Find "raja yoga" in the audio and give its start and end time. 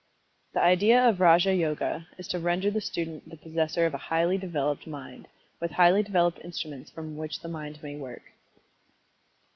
1.19-2.07